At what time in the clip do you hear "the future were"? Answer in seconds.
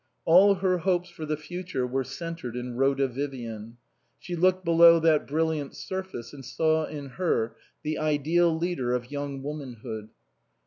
1.27-2.03